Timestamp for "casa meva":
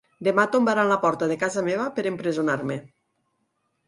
1.43-1.85